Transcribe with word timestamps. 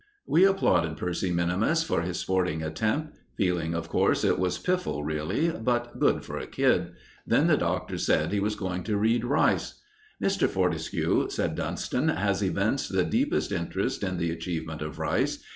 We 0.25 0.45
applauded 0.45 0.97
Percy 0.97 1.29
minimus 1.29 1.83
for 1.83 2.01
his 2.01 2.17
sporting 2.17 2.63
attempt, 2.63 3.17
feeling 3.37 3.75
of 3.75 3.87
course, 3.87 4.23
it 4.23 4.39
was 4.39 4.57
piffle 4.57 5.03
really, 5.05 5.49
but 5.51 5.99
good 5.99 6.25
for 6.25 6.39
a 6.39 6.47
kid. 6.47 6.93
Then 7.27 7.45
the 7.45 7.55
Doctor 7.55 7.99
said 7.99 8.31
he 8.31 8.39
was 8.39 8.55
going 8.55 8.81
to 8.85 8.97
read 8.97 9.23
Rice. 9.23 9.79
"Mr. 10.19 10.49
Fortescue," 10.49 11.29
said 11.29 11.53
Dunston, 11.53 12.07
"has 12.07 12.41
evinced 12.41 12.91
the 12.91 13.03
deepest 13.05 13.51
interest 13.51 14.01
in 14.01 14.17
the 14.17 14.31
achievement 14.31 14.81
of 14.81 14.97
Rice. 14.97 15.43